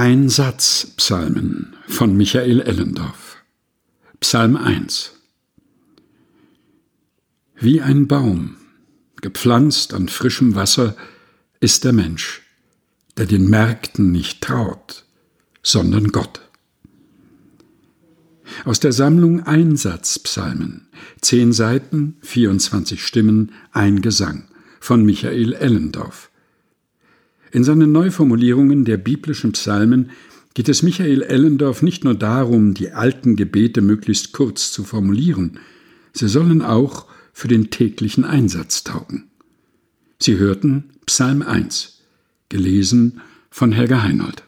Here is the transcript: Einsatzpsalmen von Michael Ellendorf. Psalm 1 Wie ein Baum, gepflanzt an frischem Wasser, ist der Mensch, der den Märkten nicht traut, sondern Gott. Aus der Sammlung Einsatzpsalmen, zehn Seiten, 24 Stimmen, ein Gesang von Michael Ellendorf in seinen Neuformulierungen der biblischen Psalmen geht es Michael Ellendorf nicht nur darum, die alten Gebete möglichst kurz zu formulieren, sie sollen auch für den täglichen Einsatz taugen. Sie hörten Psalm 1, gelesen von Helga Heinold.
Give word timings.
Einsatzpsalmen 0.00 1.74
von 1.88 2.16
Michael 2.16 2.60
Ellendorf. 2.60 3.38
Psalm 4.20 4.54
1 4.54 5.10
Wie 7.56 7.80
ein 7.80 8.06
Baum, 8.06 8.58
gepflanzt 9.20 9.94
an 9.94 10.08
frischem 10.08 10.54
Wasser, 10.54 10.94
ist 11.58 11.82
der 11.82 11.92
Mensch, 11.92 12.42
der 13.16 13.26
den 13.26 13.50
Märkten 13.50 14.12
nicht 14.12 14.40
traut, 14.40 15.04
sondern 15.64 16.12
Gott. 16.12 16.42
Aus 18.64 18.78
der 18.78 18.92
Sammlung 18.92 19.42
Einsatzpsalmen, 19.42 20.86
zehn 21.22 21.52
Seiten, 21.52 22.18
24 22.20 23.04
Stimmen, 23.04 23.50
ein 23.72 24.00
Gesang 24.00 24.44
von 24.78 25.04
Michael 25.04 25.54
Ellendorf 25.54 26.30
in 27.52 27.64
seinen 27.64 27.92
Neuformulierungen 27.92 28.84
der 28.84 28.96
biblischen 28.96 29.52
Psalmen 29.52 30.10
geht 30.54 30.68
es 30.68 30.82
Michael 30.82 31.22
Ellendorf 31.22 31.82
nicht 31.82 32.04
nur 32.04 32.14
darum, 32.14 32.74
die 32.74 32.90
alten 32.90 33.36
Gebete 33.36 33.80
möglichst 33.80 34.32
kurz 34.32 34.72
zu 34.72 34.84
formulieren, 34.84 35.60
sie 36.12 36.28
sollen 36.28 36.62
auch 36.62 37.06
für 37.32 37.48
den 37.48 37.70
täglichen 37.70 38.24
Einsatz 38.24 38.82
taugen. 38.82 39.28
Sie 40.18 40.36
hörten 40.36 40.90
Psalm 41.06 41.42
1, 41.42 42.02
gelesen 42.48 43.20
von 43.50 43.70
Helga 43.70 44.02
Heinold. 44.02 44.42